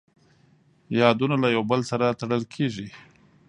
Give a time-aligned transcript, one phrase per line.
[1.01, 2.87] یادونه له یو بل سره تړل کېږي.